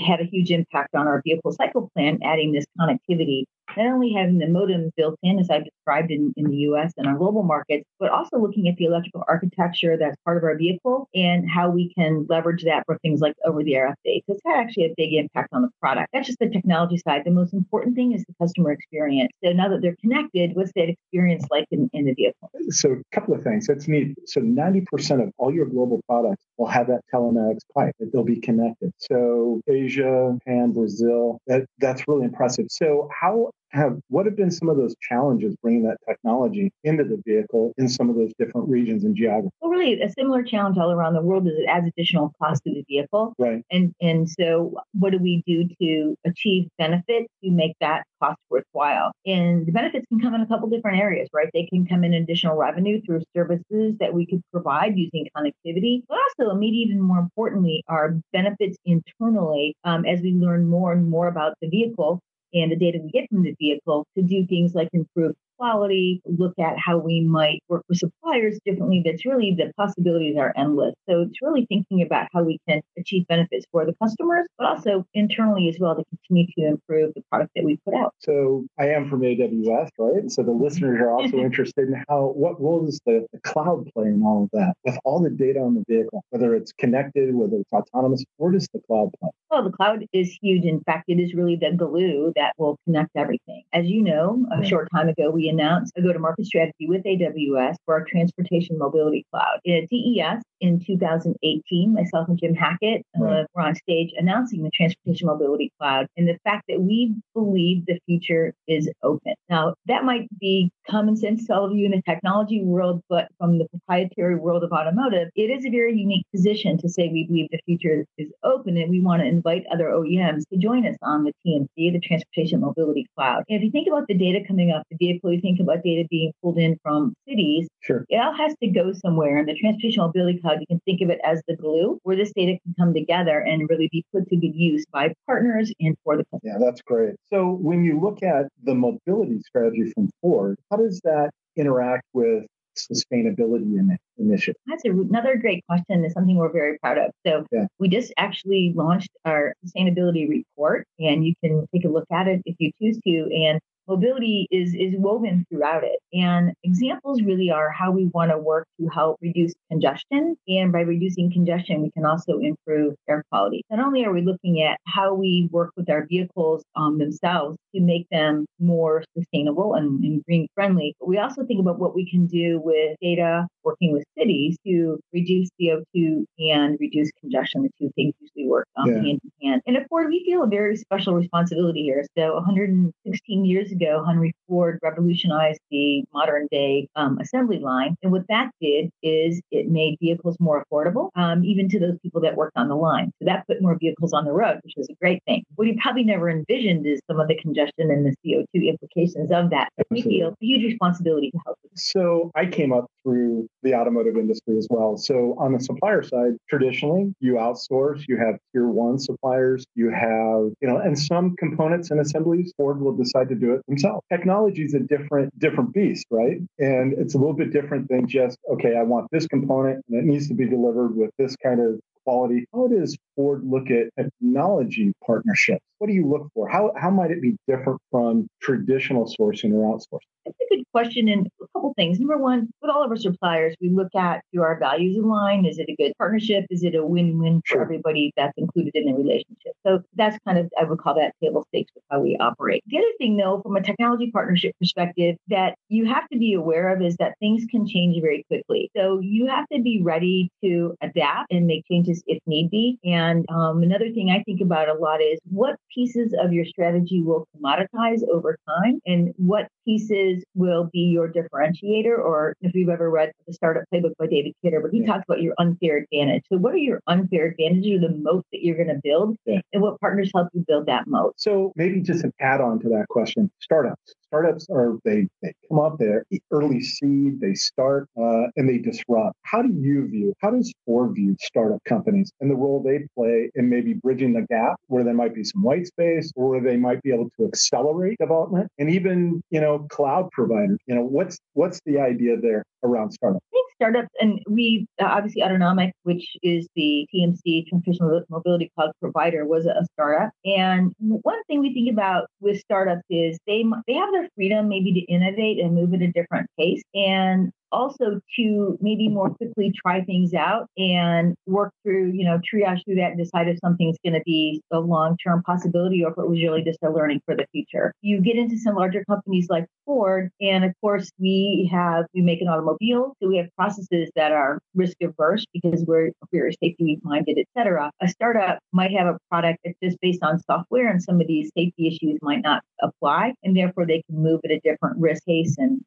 had 0.02 0.20
a 0.20 0.24
huge 0.24 0.50
impact 0.50 0.94
on 0.94 1.06
our 1.06 1.22
vehicle 1.24 1.52
cycle 1.52 1.90
plan, 1.94 2.18
adding 2.22 2.52
this 2.52 2.66
connectivity 2.80 3.44
not 3.76 3.86
only 3.86 4.12
having 4.12 4.38
the 4.38 4.48
modem 4.48 4.90
built 4.96 5.18
in, 5.22 5.38
as 5.38 5.50
I 5.50 5.60
described 5.60 6.10
in, 6.10 6.32
in 6.36 6.50
the 6.50 6.56
US 6.68 6.92
and 6.96 7.06
our 7.06 7.16
global 7.16 7.42
markets, 7.42 7.84
but 7.98 8.10
also 8.10 8.38
looking 8.38 8.68
at 8.68 8.76
the 8.76 8.84
electrical 8.84 9.24
architecture 9.28 9.96
that's 9.96 10.16
part 10.24 10.36
of 10.36 10.44
our 10.44 10.56
vehicle 10.56 11.08
and 11.14 11.48
how 11.48 11.70
we 11.70 11.92
can 11.94 12.26
leverage 12.28 12.64
that 12.64 12.84
for 12.86 12.98
things 12.98 13.20
like 13.20 13.34
over 13.44 13.62
the 13.62 13.74
air 13.74 13.88
updates. 13.88 14.22
It's 14.28 14.40
had 14.44 14.58
actually 14.58 14.84
a 14.84 14.94
big 14.96 15.14
impact 15.14 15.48
on 15.52 15.62
the 15.62 15.70
product. 15.80 16.10
That's 16.12 16.26
just 16.26 16.38
the 16.38 16.48
technology 16.48 16.98
side. 16.98 17.22
The 17.24 17.30
most 17.30 17.52
important 17.52 17.96
thing 17.96 18.12
is 18.12 18.24
the 18.24 18.34
customer 18.40 18.72
experience. 18.72 19.32
So 19.44 19.52
now 19.52 19.68
that 19.68 19.82
they're 19.82 19.96
connected, 19.96 20.54
what's 20.54 20.72
that 20.76 20.88
experience 20.88 21.44
like 21.50 21.66
in, 21.70 21.90
in 21.92 22.06
the 22.06 22.14
vehicle? 22.14 22.50
So 22.70 22.92
a 22.92 23.14
couple 23.14 23.34
of 23.34 23.42
things. 23.42 23.66
That's 23.66 23.88
neat. 23.88 24.14
So 24.26 24.40
90% 24.40 25.22
of 25.22 25.32
all 25.38 25.52
your 25.52 25.66
global 25.66 26.00
products 26.08 26.44
will 26.56 26.66
have 26.66 26.86
that 26.88 27.00
telematics 27.12 27.60
pipe 27.74 27.94
that 27.98 28.12
they'll 28.12 28.24
be 28.24 28.40
connected. 28.40 28.92
So 28.98 29.60
Asia 29.68 30.38
and 30.46 30.74
Brazil, 30.74 31.38
that, 31.46 31.66
that's 31.78 32.06
really 32.06 32.24
impressive. 32.24 32.66
So 32.70 33.08
how 33.20 33.50
have 33.74 33.98
what 34.08 34.24
have 34.24 34.36
been 34.36 34.50
some 34.50 34.68
of 34.68 34.76
those 34.76 34.94
challenges 35.02 35.54
bringing 35.60 35.82
that 35.82 35.98
technology 36.08 36.72
into 36.84 37.02
the 37.04 37.20
vehicle 37.26 37.72
in 37.76 37.88
some 37.88 38.08
of 38.08 38.16
those 38.16 38.32
different 38.38 38.68
regions 38.68 39.04
and 39.04 39.16
geographies? 39.16 39.50
Well, 39.60 39.70
really, 39.70 40.00
a 40.00 40.08
similar 40.10 40.42
challenge 40.44 40.78
all 40.78 40.92
around 40.92 41.14
the 41.14 41.22
world 41.22 41.46
is 41.46 41.54
it 41.56 41.66
adds 41.68 41.86
additional 41.88 42.32
cost 42.40 42.62
to 42.64 42.72
the 42.72 42.84
vehicle. 42.88 43.34
Right. 43.38 43.62
And 43.70 43.92
and 44.00 44.30
so, 44.30 44.76
what 44.92 45.10
do 45.10 45.18
we 45.18 45.42
do 45.46 45.68
to 45.80 46.16
achieve 46.24 46.68
benefits 46.78 47.26
to 47.42 47.50
make 47.50 47.74
that 47.80 48.04
cost 48.22 48.38
worthwhile? 48.48 49.12
And 49.26 49.66
the 49.66 49.72
benefits 49.72 50.06
can 50.08 50.20
come 50.20 50.34
in 50.34 50.40
a 50.40 50.46
couple 50.46 50.68
different 50.68 51.00
areas, 51.00 51.28
right? 51.32 51.50
They 51.52 51.66
can 51.66 51.86
come 51.86 52.04
in 52.04 52.14
additional 52.14 52.56
revenue 52.56 53.00
through 53.04 53.22
services 53.36 53.96
that 53.98 54.14
we 54.14 54.24
could 54.26 54.42
provide 54.52 54.96
using 54.96 55.26
connectivity, 55.36 56.02
but 56.08 56.18
also, 56.38 56.54
maybe 56.54 56.76
even 56.76 57.00
more 57.00 57.18
importantly, 57.18 57.82
are 57.88 58.16
benefits 58.32 58.76
internally 58.84 59.74
um, 59.82 60.04
as 60.04 60.20
we 60.20 60.32
learn 60.32 60.66
more 60.66 60.92
and 60.92 61.10
more 61.10 61.26
about 61.26 61.54
the 61.60 61.68
vehicle 61.68 62.20
and 62.54 62.72
the 62.72 62.76
data 62.76 62.98
we 63.02 63.10
get 63.10 63.28
from 63.30 63.42
the 63.44 63.54
vehicle 63.60 64.06
to 64.16 64.22
do 64.22 64.46
things 64.46 64.74
like 64.74 64.88
improve 64.92 65.36
quality, 65.58 66.20
look 66.26 66.54
at 66.58 66.78
how 66.78 66.98
we 66.98 67.20
might 67.20 67.62
work 67.68 67.84
with 67.88 67.98
suppliers 67.98 68.58
differently. 68.64 69.02
That's 69.04 69.24
really 69.24 69.54
the 69.56 69.72
possibilities 69.76 70.36
are 70.36 70.52
endless. 70.56 70.94
So 71.08 71.22
it's 71.22 71.40
really 71.42 71.66
thinking 71.66 72.02
about 72.02 72.28
how 72.32 72.42
we 72.42 72.58
can 72.68 72.80
achieve 72.98 73.26
benefits 73.26 73.66
for 73.70 73.84
the 73.84 73.94
customers, 74.02 74.46
but 74.58 74.66
also 74.66 75.04
internally 75.14 75.68
as 75.68 75.76
well 75.78 75.94
to 75.96 76.04
continue 76.10 76.46
to 76.58 76.66
improve 76.66 77.12
the 77.14 77.22
product 77.30 77.52
that 77.56 77.64
we 77.64 77.78
put 77.84 77.94
out. 77.94 78.14
So 78.20 78.66
I 78.78 78.88
am 78.88 79.08
from 79.08 79.20
AWS, 79.20 79.88
right? 79.98 80.30
So 80.30 80.42
the 80.42 80.50
mm-hmm. 80.50 80.62
listeners 80.62 81.00
are 81.00 81.10
also 81.10 81.36
interested 81.38 81.88
in 81.88 82.04
how 82.08 82.32
what 82.34 82.60
role 82.60 82.84
does 82.84 83.00
the, 83.06 83.26
the 83.32 83.40
cloud 83.40 83.88
play 83.94 84.08
in 84.08 84.22
all 84.22 84.44
of 84.44 84.50
that 84.52 84.74
with 84.84 84.98
all 85.04 85.20
the 85.20 85.30
data 85.30 85.60
on 85.60 85.74
the 85.74 85.84
vehicle, 85.88 86.24
whether 86.30 86.54
it's 86.54 86.72
connected, 86.72 87.34
whether 87.34 87.56
it's 87.56 87.72
autonomous, 87.72 88.24
where 88.36 88.52
does 88.52 88.68
the 88.72 88.80
cloud 88.86 89.10
play? 89.20 89.30
Well, 89.50 89.64
the 89.64 89.70
cloud 89.70 90.04
is 90.12 90.36
huge. 90.42 90.64
In 90.64 90.80
fact, 90.80 91.04
it 91.08 91.20
is 91.20 91.34
really 91.34 91.56
the 91.56 91.72
glue 91.76 92.32
that 92.36 92.54
will 92.58 92.76
connect 92.84 93.10
everything. 93.16 93.62
As 93.72 93.86
you 93.86 94.02
know, 94.02 94.44
a 94.50 94.64
short 94.64 94.88
time 94.92 95.08
ago, 95.08 95.30
we 95.30 95.43
announced 95.48 95.92
a 95.96 96.02
go 96.02 96.12
to 96.12 96.18
market 96.18 96.46
strategy 96.46 96.86
with 96.86 97.02
AWS 97.04 97.76
for 97.84 97.94
our 97.94 98.04
transportation 98.04 98.78
mobility 98.78 99.26
cloud. 99.30 99.58
At 99.66 99.88
CES 99.88 100.42
in 100.60 100.82
2018, 100.84 101.92
myself 101.92 102.28
and 102.28 102.38
Jim 102.38 102.54
Hackett 102.54 103.04
uh, 103.16 103.44
were 103.54 103.62
on 103.62 103.74
stage 103.74 104.12
announcing 104.16 104.62
the 104.62 104.70
transportation 104.74 105.26
mobility 105.26 105.72
cloud 105.78 106.06
and 106.16 106.28
the 106.28 106.38
fact 106.44 106.64
that 106.68 106.80
we 106.80 107.14
believe 107.34 107.86
the 107.86 107.98
future 108.06 108.54
is 108.66 108.90
open. 109.02 109.34
Now, 109.48 109.74
that 109.86 110.04
might 110.04 110.28
be 110.38 110.70
common 110.88 111.16
sense 111.16 111.46
to 111.46 111.54
all 111.54 111.66
of 111.66 111.76
you 111.76 111.86
in 111.86 111.92
the 111.92 112.02
technology 112.02 112.62
world, 112.62 113.00
but 113.08 113.28
from 113.38 113.58
the 113.58 113.66
proprietary 113.68 114.36
world 114.36 114.64
of 114.64 114.72
automotive, 114.72 115.28
it 115.34 115.50
is 115.50 115.64
a 115.64 115.70
very 115.70 115.96
unique 115.96 116.26
position 116.34 116.78
to 116.78 116.88
say 116.88 117.08
we 117.08 117.26
believe 117.26 117.48
the 117.50 117.60
future 117.66 118.04
is 118.18 118.30
open 118.42 118.76
and 118.76 118.90
we 118.90 119.00
want 119.00 119.22
to 119.22 119.28
invite 119.28 119.64
other 119.72 119.86
OEMs 119.86 120.42
to 120.52 120.58
join 120.58 120.86
us 120.86 120.96
on 121.02 121.24
the 121.24 121.32
TMC, 121.46 121.92
the 121.92 122.00
Transportation 122.00 122.60
Mobility 122.60 123.06
Cloud. 123.16 123.44
And 123.48 123.58
if 123.58 123.62
you 123.62 123.70
think 123.70 123.88
about 123.88 124.06
the 124.08 124.14
data 124.14 124.40
coming 124.46 124.70
up, 124.70 124.82
the 124.90 124.96
vehicle, 124.96 125.32
you 125.32 125.40
think 125.40 125.60
about 125.60 125.82
data 125.82 126.06
being 126.10 126.32
pulled 126.42 126.58
in 126.58 126.78
from 126.82 127.14
cities, 127.28 127.68
sure. 127.80 128.04
it 128.08 128.16
all 128.16 128.34
has 128.34 128.54
to 128.62 128.68
go 128.68 128.92
somewhere. 128.92 129.38
And 129.38 129.48
the 129.48 129.54
Transportation 129.54 130.02
Mobility 130.02 130.40
Cloud, 130.40 130.53
you 130.60 130.66
can 130.66 130.80
think 130.84 131.00
of 131.00 131.10
it 131.10 131.20
as 131.24 131.42
the 131.48 131.56
glue 131.56 131.98
where 132.02 132.16
this 132.16 132.32
data 132.34 132.58
can 132.64 132.74
come 132.78 132.94
together 132.94 133.40
and 133.40 133.68
really 133.68 133.88
be 133.92 134.04
put 134.12 134.28
to 134.28 134.36
good 134.36 134.54
use 134.54 134.84
by 134.92 135.12
partners 135.26 135.72
and 135.80 135.96
for 136.04 136.16
the 136.16 136.24
customer. 136.24 136.58
Yeah, 136.58 136.64
that's 136.64 136.82
great. 136.82 137.14
So 137.30 137.50
when 137.50 137.84
you 137.84 138.00
look 138.00 138.22
at 138.22 138.46
the 138.62 138.74
mobility 138.74 139.40
strategy 139.40 139.92
from 139.94 140.10
Ford, 140.20 140.58
how 140.70 140.76
does 140.78 141.00
that 141.04 141.30
interact 141.56 142.04
with 142.12 142.44
sustainability 142.76 143.78
in 143.78 143.96
initiative? 144.18 144.60
That's 144.66 144.84
another 144.84 145.36
great 145.36 145.64
question. 145.66 146.04
It's 146.04 146.14
something 146.14 146.36
we're 146.36 146.52
very 146.52 146.78
proud 146.78 146.98
of. 146.98 147.10
So 147.26 147.46
yeah. 147.52 147.66
we 147.78 147.88
just 147.88 148.12
actually 148.16 148.72
launched 148.74 149.10
our 149.24 149.54
sustainability 149.64 150.28
report, 150.28 150.86
and 150.98 151.24
you 151.24 151.34
can 151.42 151.66
take 151.72 151.84
a 151.84 151.88
look 151.88 152.06
at 152.12 152.28
it 152.28 152.42
if 152.44 152.56
you 152.58 152.70
choose 152.80 152.98
to. 153.06 153.30
And 153.32 153.60
mobility 153.88 154.46
is 154.50 154.74
is 154.74 154.94
woven 154.96 155.44
throughout 155.50 155.84
it. 155.84 155.98
And 156.12 156.52
examples 156.62 157.22
really 157.22 157.50
are 157.50 157.70
how 157.70 157.90
we 157.90 158.06
want 158.06 158.30
to 158.30 158.38
work 158.38 158.66
to 158.80 158.88
help 158.88 159.18
reduce 159.20 159.52
congestion. 159.70 160.36
And 160.48 160.72
by 160.72 160.80
reducing 160.80 161.32
congestion 161.32 161.82
we 161.82 161.90
can 161.90 162.04
also 162.04 162.38
improve 162.38 162.94
air 163.08 163.24
quality. 163.30 163.62
Not 163.70 163.84
only 163.84 164.04
are 164.04 164.12
we 164.12 164.22
looking 164.22 164.62
at 164.62 164.78
how 164.86 165.14
we 165.14 165.48
work 165.50 165.70
with 165.76 165.90
our 165.90 166.06
vehicles 166.06 166.62
um, 166.76 166.98
themselves 166.98 167.58
to 167.74 167.80
make 167.80 168.06
them 168.10 168.46
more 168.58 169.04
sustainable 169.16 169.74
and, 169.74 170.02
and 170.04 170.24
green 170.24 170.46
friendly 170.54 170.94
but 171.00 171.08
we 171.08 171.18
also 171.18 171.44
think 171.44 171.60
about 171.60 171.78
what 171.78 171.94
we 171.94 172.08
can 172.08 172.26
do 172.26 172.60
with 172.62 172.96
data 173.00 173.46
working 173.64 173.92
with 173.92 174.04
cities 174.16 174.56
to 174.66 174.98
reduce 175.12 175.48
co2 175.60 176.24
and 176.38 176.78
reduce 176.80 177.10
congestion 177.20 177.62
the 177.62 177.70
two 177.78 177.90
things 177.94 178.14
usually 178.20 178.48
work 178.48 178.66
um, 178.76 178.88
yeah. 178.88 178.94
hand 178.94 179.20
in 179.24 179.48
hand 179.48 179.62
and 179.66 179.76
at 179.76 179.88
ford 179.88 180.08
we 180.08 180.24
feel 180.24 180.42
a 180.42 180.46
very 180.46 180.76
special 180.76 181.14
responsibility 181.14 181.82
here 181.82 182.04
so 182.16 182.34
116 182.34 183.44
years 183.44 183.72
ago, 183.72 184.04
Henry 184.06 184.34
Ford 184.48 184.78
revolutionized 184.82 185.60
the 185.70 186.04
modern 186.12 186.46
day 186.50 186.88
um, 186.96 187.18
assembly 187.18 187.58
line. 187.58 187.96
And 188.02 188.12
what 188.12 188.22
that 188.28 188.50
did 188.60 188.90
is 189.02 189.40
it 189.50 189.68
made 189.68 189.96
vehicles 190.00 190.36
more 190.38 190.64
affordable, 190.64 191.10
um, 191.16 191.44
even 191.44 191.68
to 191.70 191.80
those 191.80 191.98
people 192.02 192.20
that 192.20 192.36
worked 192.36 192.56
on 192.56 192.68
the 192.68 192.76
line. 192.76 193.10
So 193.18 193.26
that 193.26 193.46
put 193.46 193.62
more 193.62 193.76
vehicles 193.78 194.12
on 194.12 194.24
the 194.24 194.32
road, 194.32 194.60
which 194.62 194.74
was 194.76 194.88
a 194.88 194.94
great 195.00 195.22
thing. 195.26 195.42
What 195.56 195.66
you 195.66 195.76
probably 195.80 196.04
never 196.04 196.30
envisioned 196.30 196.86
is 196.86 197.00
some 197.10 197.20
of 197.20 197.28
the 197.28 197.36
congestion 197.36 197.90
and 197.90 198.06
the 198.06 198.14
CO2 198.24 198.68
implications 198.68 199.30
of 199.30 199.50
that. 199.50 199.70
We 199.90 200.02
feel 200.02 200.28
a 200.28 200.34
huge 200.40 200.64
responsibility 200.64 201.30
to 201.30 201.38
help. 201.44 201.58
So 201.74 202.30
I 202.34 202.46
came 202.46 202.72
up 202.72 202.86
through 203.02 203.48
the 203.62 203.74
automotive 203.74 204.16
industry 204.16 204.56
as 204.56 204.66
well. 204.70 204.96
So 204.96 205.34
on 205.38 205.52
the 205.52 205.60
supplier 205.60 206.02
side, 206.02 206.36
traditionally 206.48 207.14
you 207.20 207.34
outsource, 207.34 208.04
you 208.08 208.16
have 208.16 208.36
tier 208.52 208.66
one 208.68 208.98
suppliers, 208.98 209.64
you 209.74 209.90
have, 209.90 210.52
you 210.60 210.68
know, 210.68 210.78
and 210.78 210.98
some 210.98 211.36
components 211.36 211.90
and 211.90 212.00
assemblies, 212.00 212.52
Ford 212.56 212.80
will 212.80 212.96
decide 212.96 213.28
to 213.28 213.34
do 213.34 213.52
it 213.54 213.62
themselves. 213.66 214.02
Technology 214.10 214.64
is 214.64 214.74
a 214.74 214.80
different, 214.80 215.36
different 215.38 215.72
beast, 215.72 216.06
right? 216.10 216.38
And 216.58 216.92
it's 216.94 217.14
a 217.14 217.18
little 217.18 217.34
bit 217.34 217.52
different 217.52 217.88
than 217.88 218.08
just, 218.08 218.38
okay, 218.52 218.76
I 218.76 218.82
want 218.82 219.08
this 219.10 219.26
component 219.26 219.84
and 219.88 219.98
it 219.98 220.04
needs 220.04 220.28
to 220.28 220.34
be 220.34 220.46
delivered 220.46 220.96
with 220.96 221.10
this 221.18 221.36
kind 221.36 221.60
of 221.60 221.80
quality. 222.04 222.46
How 222.52 222.68
does 222.68 222.96
Ford 223.16 223.42
look 223.44 223.70
at 223.70 223.88
technology 223.98 224.92
partnerships? 225.04 225.64
What 225.78 225.88
do 225.88 225.94
you 225.94 226.06
look 226.06 226.28
for? 226.34 226.48
How, 226.48 226.72
how 226.76 226.90
might 226.90 227.10
it 227.10 227.20
be 227.20 227.36
different 227.48 227.80
from 227.90 228.28
traditional 228.40 229.06
sourcing 229.06 229.52
or 229.52 229.74
outsourcing? 229.74 230.00
That's 230.24 230.38
a 230.50 230.54
good 230.54 230.64
question. 230.72 231.08
And 231.08 231.28
couple 231.64 231.74
things. 231.76 231.98
Number 231.98 232.18
one, 232.18 232.48
with 232.60 232.70
all 232.70 232.84
of 232.84 232.90
our 232.90 232.96
suppliers, 232.96 233.54
we 233.60 233.70
look 233.70 233.94
at 233.96 234.22
do 234.32 234.42
our 234.42 234.58
values 234.58 234.96
align? 234.96 235.46
Is 235.46 235.58
it 235.58 235.68
a 235.68 235.76
good 235.76 235.92
partnership? 235.98 236.44
Is 236.50 236.62
it 236.62 236.74
a 236.74 236.84
win 236.84 237.18
win 237.18 237.40
for 237.46 237.62
everybody 237.62 238.12
that's 238.16 238.36
included 238.36 238.72
in 238.74 238.86
the 238.86 238.94
relationship? 238.94 239.52
So 239.66 239.82
that's 239.94 240.18
kind 240.26 240.38
of, 240.38 240.50
I 240.60 240.64
would 240.64 240.78
call 240.78 240.94
that 240.94 241.12
table 241.22 241.44
stakes 241.48 241.70
with 241.74 241.84
how 241.90 242.00
we 242.00 242.16
operate. 242.20 242.62
The 242.66 242.78
other 242.78 242.86
thing, 242.98 243.16
though, 243.16 243.40
from 243.42 243.56
a 243.56 243.62
technology 243.62 244.10
partnership 244.10 244.54
perspective, 244.58 245.16
that 245.28 245.54
you 245.68 245.86
have 245.86 246.08
to 246.12 246.18
be 246.18 246.34
aware 246.34 246.74
of 246.74 246.82
is 246.82 246.96
that 246.96 247.14
things 247.20 247.44
can 247.50 247.66
change 247.66 248.00
very 248.00 248.24
quickly. 248.28 248.70
So 248.76 249.00
you 249.00 249.26
have 249.26 249.46
to 249.52 249.62
be 249.62 249.80
ready 249.82 250.30
to 250.42 250.74
adapt 250.82 251.32
and 251.32 251.46
make 251.46 251.64
changes 251.70 252.02
if 252.06 252.18
need 252.26 252.50
be. 252.50 252.78
And 252.84 253.24
um, 253.30 253.62
another 253.62 253.90
thing 253.90 254.10
I 254.10 254.22
think 254.24 254.40
about 254.40 254.68
a 254.68 254.74
lot 254.74 255.00
is 255.00 255.18
what 255.30 255.56
pieces 255.74 256.14
of 256.20 256.32
your 256.32 256.44
strategy 256.44 257.00
will 257.00 257.26
commoditize 257.36 258.00
over 258.12 258.36
time 258.48 258.80
and 258.86 259.14
what 259.16 259.48
pieces 259.64 260.22
will 260.34 260.68
be 260.72 260.80
your 260.80 261.08
differentiator. 261.54 261.98
Or 261.98 262.34
if 262.40 262.54
you've 262.54 262.68
ever 262.68 262.90
read 262.90 263.12
the 263.26 263.32
Startup 263.32 263.64
Playbook 263.72 263.96
by 263.98 264.06
David 264.06 264.34
Kidder, 264.42 264.60
but 264.60 264.70
he 264.70 264.80
yeah. 264.80 264.86
talks 264.86 265.04
about 265.08 265.22
your 265.22 265.34
unfair 265.38 265.78
advantage. 265.78 266.24
So, 266.30 266.38
what 266.38 266.54
are 266.54 266.58
your 266.58 266.80
unfair 266.86 267.26
advantages 267.26 267.72
or 267.82 267.88
the 267.88 267.94
moat 267.94 268.24
that 268.32 268.42
you're 268.42 268.56
going 268.56 268.68
to 268.68 268.80
build, 268.82 269.16
yeah. 269.26 269.40
and 269.52 269.62
what 269.62 269.80
partners 269.80 270.10
help 270.14 270.28
you 270.32 270.44
build 270.46 270.66
that 270.66 270.86
moat? 270.86 271.14
So, 271.16 271.52
maybe 271.56 271.80
just 271.80 272.04
an 272.04 272.12
add 272.20 272.40
on 272.40 272.60
to 272.60 272.68
that 272.70 272.86
question 272.88 273.30
startups. 273.40 273.94
Startups 274.14 274.46
are, 274.48 274.78
they, 274.84 275.08
they 275.22 275.34
come 275.48 275.58
up, 275.58 275.76
they're 275.76 276.04
early 276.30 276.60
seed, 276.60 277.20
they 277.20 277.34
start, 277.34 277.88
uh, 278.00 278.26
and 278.36 278.48
they 278.48 278.58
disrupt. 278.58 279.16
How 279.22 279.42
do 279.42 279.52
you 279.52 279.88
view, 279.88 280.14
how 280.22 280.30
does 280.30 280.52
Ford 280.64 280.94
view 280.94 281.16
startup 281.20 281.58
companies 281.64 282.12
and 282.20 282.30
the 282.30 282.36
role 282.36 282.62
they 282.62 282.86
play 282.96 283.28
in 283.34 283.48
maybe 283.48 283.72
bridging 283.72 284.12
the 284.12 284.22
gap 284.30 284.54
where 284.68 284.84
there 284.84 284.94
might 284.94 285.16
be 285.16 285.24
some 285.24 285.42
white 285.42 285.66
space 285.66 286.12
or 286.14 286.28
where 286.28 286.40
they 286.40 286.56
might 286.56 286.80
be 286.82 286.92
able 286.92 287.10
to 287.18 287.26
accelerate 287.26 287.98
development 287.98 288.48
and 288.56 288.70
even, 288.70 289.20
you 289.30 289.40
know, 289.40 289.66
cloud 289.68 290.08
providers? 290.12 290.60
You 290.66 290.76
know, 290.76 290.84
what's 290.84 291.18
what's 291.32 291.60
the 291.66 291.80
idea 291.80 292.16
there 292.16 292.44
around 292.62 292.92
startups? 292.92 293.26
Startups, 293.56 293.88
and 294.00 294.20
we 294.28 294.66
uh, 294.80 294.86
obviously 294.86 295.22
Autonomic, 295.22 295.72
which 295.82 296.16
is 296.22 296.48
the 296.56 296.86
TMC 296.94 297.46
Transitional 297.48 298.02
Mobility 298.08 298.50
Cloud 298.56 298.72
provider, 298.80 299.26
was 299.26 299.46
a 299.46 299.64
startup. 299.72 300.10
And 300.24 300.72
one 300.78 301.22
thing 301.24 301.40
we 301.40 301.54
think 301.54 301.70
about 301.70 302.06
with 302.20 302.40
startups 302.40 302.82
is 302.90 303.18
they 303.26 303.44
they 303.66 303.74
have 303.74 303.92
their 303.92 304.08
freedom 304.14 304.48
maybe 304.48 304.72
to 304.72 304.80
innovate 304.80 305.38
and 305.38 305.54
move 305.54 305.72
at 305.74 305.82
a 305.82 305.92
different 305.92 306.28
pace. 306.38 306.62
And 306.74 307.30
also 307.54 308.00
to 308.16 308.58
maybe 308.60 308.88
more 308.88 309.10
quickly 309.10 309.52
try 309.54 309.82
things 309.82 310.12
out 310.12 310.46
and 310.58 311.14
work 311.26 311.52
through, 311.62 311.92
you 311.92 312.04
know, 312.04 312.18
triage 312.18 312.64
through 312.64 312.74
that 312.74 312.92
and 312.92 312.98
decide 312.98 313.28
if 313.28 313.38
something's 313.42 313.76
going 313.84 313.94
to 313.94 314.02
be 314.04 314.42
a 314.50 314.60
long 314.60 314.96
term 315.02 315.22
possibility 315.22 315.84
or 315.84 315.92
if 315.92 315.98
it 315.98 316.08
was 316.08 316.18
really 316.20 316.42
just 316.42 316.58
a 316.64 316.70
learning 316.70 317.00
for 317.06 317.14
the 317.14 317.26
future. 317.32 317.72
You 317.80 318.00
get 318.00 318.16
into 318.16 318.36
some 318.38 318.56
larger 318.56 318.84
companies 318.84 319.28
like 319.30 319.46
Ford, 319.64 320.10
and 320.20 320.44
of 320.44 320.52
course, 320.60 320.90
we 320.98 321.48
have, 321.50 321.86
we 321.94 322.02
make 322.02 322.20
an 322.20 322.28
automobile, 322.28 322.94
so 323.00 323.08
we 323.08 323.16
have 323.16 323.28
processes 323.36 323.90
that 323.96 324.12
are 324.12 324.38
risk 324.54 324.76
averse 324.82 325.24
because 325.32 325.64
we're 325.66 325.90
very 326.12 326.34
safety 326.42 326.78
minded, 326.82 327.16
et 327.18 327.26
cetera. 327.36 327.70
A 327.80 327.88
startup 327.88 328.38
might 328.52 328.72
have 328.72 328.86
a 328.86 328.98
product 329.10 329.38
that's 329.44 329.56
just 329.62 329.78
based 329.80 330.02
on 330.02 330.18
software, 330.20 330.68
and 330.68 330.82
some 330.82 331.00
of 331.00 331.06
these 331.06 331.30
safety 331.36 331.68
issues 331.68 331.98
might 332.02 332.22
not 332.22 332.42
apply, 332.60 333.14
and 333.22 333.36
therefore 333.36 333.64
they 333.66 333.82
can 333.88 334.02
move 334.02 334.20
at 334.24 334.30
a 334.30 334.40
different 334.40 334.76
risk 334.78 335.04
case 335.06 335.36
and 335.38 335.60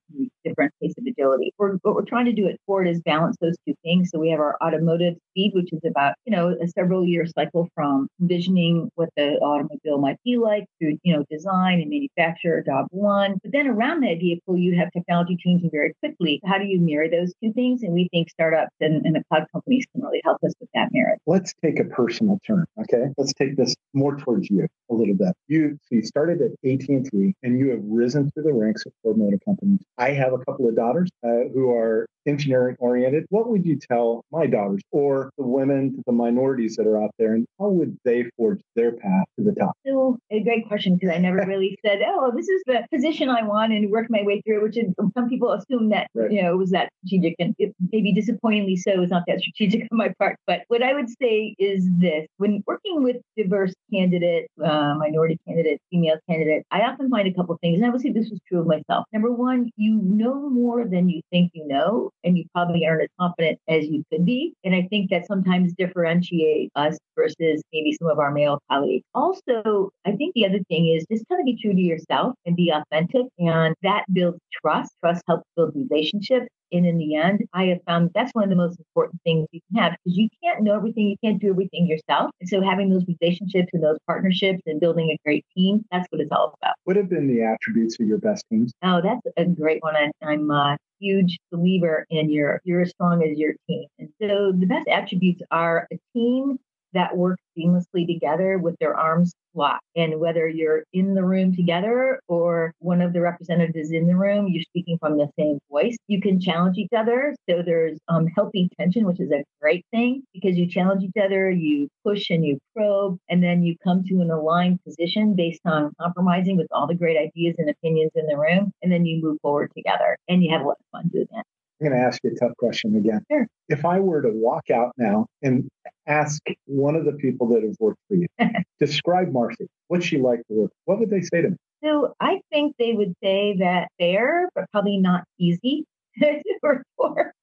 different 0.46 0.74
pace 0.82 0.94
of 0.98 1.06
agility. 1.08 1.54
We're 1.58 1.77
what 1.82 1.96
we're 1.96 2.04
trying 2.04 2.26
to 2.26 2.34
do 2.34 2.48
at 2.48 2.60
Ford 2.66 2.88
is 2.88 3.02
balance 3.02 3.38
those 3.42 3.56
two 3.68 3.74
things. 3.84 4.10
So 4.12 4.20
we 4.20 4.30
have 4.30 4.40
our 4.40 4.58
automotive 4.64 5.16
speed, 5.32 5.52
which 5.54 5.72
is 5.72 5.82
about, 5.86 6.16
you 6.26 6.36
know, 6.36 6.56
a 6.62 6.68
several 6.68 7.06
year 7.06 7.26
cycle 7.26 7.70
from 7.76 8.08
envisioning 8.22 8.90
what 8.96 9.10
the 9.16 9.34
automobile 9.36 9.98
might 9.98 10.18
be 10.24 10.38
like 10.38 10.66
through, 10.80 10.98
you 11.04 11.16
know, 11.16 11.24
design 11.30 11.82
and 11.82 11.90
manufacture, 11.90 12.64
job 12.64 12.88
one. 12.92 13.40
But 13.44 13.52
then 13.52 13.68
around 13.68 14.02
that 14.02 14.18
vehicle, 14.20 14.58
you 14.58 14.78
have 14.78 14.92
technology 14.92 15.38
changing 15.40 15.70
very 15.72 15.94
quickly. 16.00 16.40
How 16.46 16.58
do 16.58 16.66
you 16.66 16.80
marry 16.80 17.10
those 17.10 17.34
two 17.44 17.54
things? 17.54 17.84
And 17.84 17.94
we 17.94 18.08
think 18.12 18.30
startups 18.30 18.76
and, 18.80 19.06
and 19.06 19.16
the 19.16 19.24
cloud 19.30 19.46
companies 19.52 19.86
can 19.94 20.04
really 20.04 20.22
help 20.24 20.38
us 20.44 20.54
with 20.60 20.70
that 20.74 20.90
marriage. 20.92 21.20
Let's 21.26 21.54
take 21.64 21.80
a 21.80 21.86
personal 21.86 22.40
turn. 22.46 22.66
Okay. 22.82 23.06
Let's 23.18 23.34
take 23.34 23.58
this 23.58 23.76
more 23.94 24.18
towards 24.18 24.50
you 24.50 24.68
a 24.90 24.94
little 24.94 25.16
bit. 25.16 25.34
You, 25.48 25.78
so 25.84 25.96
you 25.96 26.04
started 26.04 26.42
at 26.42 26.52
AT&T 26.70 27.36
and 27.44 27.60
you 27.60 27.70
have 27.72 27.82
risen 27.84 28.32
through 28.32 28.44
the 28.44 28.54
ranks 28.54 28.86
of 28.86 28.94
Ford 29.04 29.18
Motor 29.18 29.40
Company. 29.46 29.80
I 29.98 30.12
have 30.12 30.34
a 30.34 30.40
couple 30.40 30.68
of 30.68 30.76
daughters 30.76 31.10
uh, 31.24 31.50
who 31.54 31.67
are 31.72 32.08
engineering 32.28 32.76
oriented, 32.80 33.26
what 33.30 33.50
would 33.50 33.66
you 33.66 33.78
tell 33.78 34.26
my 34.32 34.46
daughters 34.46 34.82
or 34.92 35.32
the 35.38 35.46
women, 35.46 36.04
the 36.06 36.12
minorities 36.12 36.76
that 36.76 36.86
are 36.86 37.02
out 37.02 37.12
there, 37.18 37.34
and 37.34 37.48
how 37.60 37.70
would 37.70 37.98
they 38.04 38.26
forge 38.36 38.62
their 38.76 38.92
path 38.92 39.26
to 39.38 39.46
the 39.46 39.54
top? 39.54 39.72
So, 39.86 40.18
a 40.30 40.44
great 40.44 40.68
question 40.68 40.96
because 40.96 41.16
I 41.16 41.18
never 41.18 41.38
really 41.48 41.78
said, 41.86 42.00
oh, 42.06 42.32
this 42.36 42.48
is 42.48 42.62
the 42.66 42.86
position 42.94 43.30
I 43.30 43.44
want 43.44 43.74
and 43.74 43.90
work 43.90 44.08
my 44.10 44.22
way 44.24 44.42
through, 44.42 44.58
it, 44.58 44.64
which 44.64 44.78
is, 44.78 44.94
some 45.18 45.30
people 45.30 45.54
assume 45.54 45.90
that, 45.90 46.08
right. 46.14 46.32
you 46.32 46.44
know, 46.44 46.54
it 46.54 46.58
was 46.58 46.72
that 46.72 46.90
strategic 47.06 47.36
and 47.40 47.56
it, 47.58 47.74
maybe 47.92 48.14
disappointingly 48.14 48.76
so, 48.76 49.02
it's 49.02 49.12
not 49.12 49.24
that 49.28 49.40
strategic 49.40 49.82
on 49.92 49.98
my 49.98 50.14
part. 50.20 50.36
But 50.46 50.62
what 50.68 50.84
I 50.84 50.94
would 50.94 51.10
say 51.22 51.56
is 51.58 51.88
this 52.00 52.28
when 52.38 52.64
working 52.68 53.04
with 53.04 53.18
diverse 53.38 53.74
candidates, 53.94 54.48
uh, 54.64 54.96
minority 54.98 55.40
candidates, 55.48 55.82
female 55.90 56.18
candidates, 56.30 56.66
I 56.72 56.82
often 56.82 57.10
find 57.10 57.28
a 57.28 57.34
couple 57.34 57.58
things, 57.62 57.78
and 57.78 57.86
I 57.86 57.90
would 57.90 58.02
say 58.02 58.12
this 58.12 58.30
was 58.30 58.40
true 58.48 58.60
of 58.60 58.68
myself. 58.68 59.06
Number 59.14 59.32
one, 59.32 59.72
you 59.78 59.96
know 60.04 60.50
more 60.50 60.86
than 60.86 61.10
you 61.10 61.22
think 61.32 61.47
you 61.54 61.68
know 61.68 62.12
and 62.24 62.38
you 62.38 62.46
probably 62.54 62.86
aren't 62.86 63.04
as 63.04 63.10
confident 63.20 63.60
as 63.68 63.88
you 63.88 64.04
could 64.12 64.26
be. 64.26 64.54
And 64.64 64.76
I 64.76 64.88
think 64.90 65.10
that 65.10 65.28
sometimes 65.28 65.74
differentiates 65.74 66.72
us 66.76 66.98
versus 67.16 67.62
maybe 67.74 67.94
some 67.94 68.10
of 68.10 68.20
our 68.20 68.32
male 68.32 68.60
colleagues. 68.70 69.06
Also, 69.14 69.90
I 70.06 70.12
think 70.14 70.34
the 70.36 70.46
other 70.46 70.60
thing 70.70 70.88
is 70.88 71.06
just 71.12 71.28
kind 71.30 71.42
of 71.42 71.46
be 71.46 71.58
true 71.62 71.74
to 71.74 71.82
yourself 71.82 72.34
and 72.46 72.56
be 72.56 72.72
authentic. 72.72 73.26
And 73.40 73.76
that 73.84 74.06
builds 74.12 74.40
trust. 74.62 74.92
Trust 75.02 75.24
helps 75.28 75.46
build 75.56 75.74
relationships. 75.76 76.48
And 76.72 76.86
in 76.86 76.98
the 76.98 77.16
end, 77.16 77.46
I 77.54 77.66
have 77.66 77.80
found 77.86 78.12
that's 78.14 78.32
one 78.34 78.44
of 78.44 78.50
the 78.50 78.56
most 78.56 78.78
important 78.78 79.22
things 79.24 79.48
you 79.52 79.62
can 79.72 79.82
have 79.82 79.98
because 80.04 80.18
you 80.18 80.28
can't 80.44 80.64
know 80.64 80.76
everything, 80.76 81.08
you 81.08 81.18
can't 81.24 81.40
do 81.40 81.50
everything 81.50 81.88
yourself. 81.88 82.32
And 82.42 82.50
so 82.50 82.62
having 82.62 82.90
those 82.90 83.06
relationships 83.08 83.70
and 83.74 83.84
those 83.84 83.98
partnerships 84.06 84.62
and 84.66 84.80
building 84.80 85.10
a 85.10 85.18
great 85.24 85.46
team, 85.56 85.86
that's 85.92 86.08
what 86.10 86.22
it's 86.22 86.32
all 86.32 86.56
about. 86.62 86.76
What 86.84 86.98
have 86.98 87.10
been 87.10 87.28
the 87.28 87.44
attributes 87.44 88.00
of 88.00 88.08
your 88.08 88.18
best 88.18 88.46
teams? 88.50 88.74
Oh, 88.84 89.02
that's 89.02 89.22
a 89.38 89.46
great 89.46 89.82
one. 89.82 89.96
I'm 90.22 90.52
a 90.52 90.78
huge 91.00 91.40
believer 91.52 92.06
in 92.10 92.30
your 92.30 92.62
you're 92.64 92.82
as 92.82 92.90
strong 92.92 93.24
as 93.24 93.38
your 93.38 93.54
team. 93.68 93.88
And 94.00 94.10
so 94.22 94.52
the 94.52 94.66
best 94.66 94.88
attributes 94.88 95.42
are 95.52 95.88
a 95.92 96.00
team 96.14 96.60
that 96.94 97.16
work 97.16 97.40
seamlessly 97.58 98.08
together 98.08 98.58
with 98.58 98.76
their 98.80 98.96
arms 98.96 99.34
locked. 99.54 99.84
And 99.96 100.20
whether 100.20 100.48
you're 100.48 100.84
in 100.94 101.16
the 101.16 101.24
room 101.24 101.56
together 101.56 102.20
or 102.28 102.74
one 102.80 103.02
of 103.02 103.14
the 103.14 103.22
representatives 103.22 103.92
in 103.92 104.08
the 104.08 104.16
room, 104.16 104.48
you're 104.48 104.64
speaking 104.64 104.98
from 105.00 105.18
the 105.18 105.28
same 105.38 105.60
voice. 105.70 105.98
You 106.08 106.22
can 106.22 106.40
challenge 106.40 106.78
each 106.78 106.94
other. 106.96 107.36
So 107.50 107.64
there's 107.66 107.98
um, 108.08 108.28
healthy 108.28 108.70
tension, 108.80 109.06
which 109.06 109.20
is 109.20 109.32
a 109.32 109.44
great 109.62 109.86
thing 109.92 110.24
because 110.34 110.58
you 110.58 110.68
challenge 110.68 111.04
each 111.04 111.22
other, 111.22 111.50
you 111.50 111.90
push 112.06 112.30
and 112.30 112.46
you 112.46 112.60
probe, 112.76 113.18
and 113.30 113.44
then 113.44 113.64
you 113.64 113.76
come 113.84 114.04
to 114.06 114.22
an 114.22 114.32
aligned 114.32 114.80
position 114.84 115.36
based 115.36 115.62
on 115.66 115.92
compromising 116.00 116.58
with 116.58 116.68
all 116.72 116.88
the 116.88 116.96
great 116.96 117.18
ideas 117.18 117.56
and 117.58 117.70
opinions 117.70 118.12
in 118.16 118.28
the 118.28 118.38
room. 118.38 118.72
And 118.82 118.92
then 118.92 119.06
you 119.06 119.22
move 119.22 119.38
forward 119.42 119.72
together 119.76 120.18
and 120.28 120.44
you 120.44 120.52
have 120.52 120.62
a 120.62 120.66
lot 120.66 120.78
of 120.80 120.86
fun 120.92 121.10
doing 121.12 121.28
that. 121.34 121.44
I'm 121.80 121.90
going 121.90 122.00
to 122.00 122.06
ask 122.06 122.20
you 122.24 122.32
a 122.32 122.36
tough 122.36 122.56
question 122.58 122.96
again. 122.96 123.48
If 123.70 123.86
I 123.86 124.00
were 124.00 124.22
to 124.22 124.32
walk 124.32 124.70
out 124.72 124.94
now 124.98 125.28
and 125.44 125.70
ask 126.08 126.42
one 126.66 126.96
of 126.96 127.06
the 127.06 127.12
people 127.12 127.48
that 127.50 127.64
have 127.64 127.76
worked 127.80 128.00
for 128.08 128.16
you, 128.16 128.28
describe 128.80 129.32
Marcy, 129.32 129.68
what 129.88 130.04
she 130.04 130.18
like 130.18 130.40
to 130.48 130.54
work, 130.54 130.72
what 130.86 131.00
would 131.00 131.10
they 131.10 131.22
say 131.22 131.42
to 131.42 131.50
me? 131.50 131.58
So 131.84 132.16
I 132.20 132.42
think 132.52 132.76
they 132.80 132.94
would 132.94 133.14
say 133.22 133.58
that 133.60 133.90
fair, 134.00 134.50
but 134.56 134.66
probably 134.72 134.98
not 134.98 135.24
easy 135.38 135.86
to 136.20 136.42
work 136.64 136.84
for. 136.98 137.34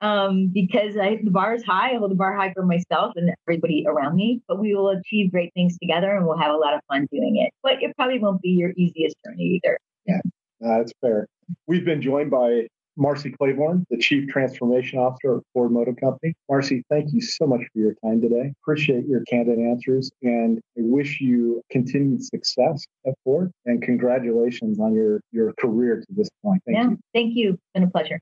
Um, 0.00 0.48
because 0.52 0.96
I, 0.96 1.18
the 1.24 1.30
bar 1.30 1.54
is 1.54 1.64
high. 1.64 1.94
I 1.94 1.96
hold 1.96 2.10
the 2.10 2.16
bar 2.16 2.36
high 2.36 2.52
for 2.52 2.64
myself 2.64 3.14
and 3.16 3.34
everybody 3.48 3.84
around 3.88 4.14
me, 4.14 4.42
but 4.46 4.60
we 4.60 4.74
will 4.74 4.90
achieve 4.90 5.32
great 5.32 5.52
things 5.54 5.76
together 5.78 6.14
and 6.14 6.26
we'll 6.26 6.36
have 6.36 6.54
a 6.54 6.56
lot 6.56 6.74
of 6.74 6.80
fun 6.86 7.08
doing 7.10 7.38
it. 7.38 7.52
But 7.62 7.82
it 7.82 7.96
probably 7.96 8.18
won't 8.18 8.42
be 8.42 8.50
your 8.50 8.72
easiest 8.76 9.16
journey 9.24 9.60
either. 9.64 9.78
Yeah, 10.06 10.20
that's 10.60 10.92
fair. 11.00 11.26
We've 11.66 11.84
been 11.84 12.02
joined 12.02 12.30
by 12.30 12.66
Marcy 12.96 13.30
Klevorn, 13.30 13.84
the 13.90 13.98
Chief 13.98 14.28
Transformation 14.28 14.98
Officer 14.98 15.38
at 15.38 15.42
Ford 15.52 15.70
Motor 15.70 15.94
Company. 15.94 16.34
Marcy, 16.48 16.82
thank 16.90 17.12
you 17.12 17.20
so 17.20 17.46
much 17.46 17.60
for 17.72 17.78
your 17.78 17.94
time 18.04 18.20
today. 18.20 18.52
Appreciate 18.62 19.06
your 19.06 19.22
candid 19.28 19.58
answers, 19.58 20.10
and 20.22 20.58
I 20.78 20.82
wish 20.82 21.20
you 21.20 21.62
continued 21.70 22.24
success 22.24 22.84
at 23.06 23.14
Ford. 23.24 23.50
And 23.64 23.82
congratulations 23.82 24.78
on 24.80 24.94
your 24.94 25.20
your 25.32 25.52
career 25.60 25.96
to 25.96 26.06
this 26.10 26.28
point. 26.42 26.62
Thank 26.66 26.76
yeah, 26.76 26.90
you. 26.90 26.98
Thank 27.14 27.36
you. 27.36 27.50
It's 27.54 27.62
been 27.74 27.82
a 27.82 27.90
pleasure. 27.90 28.20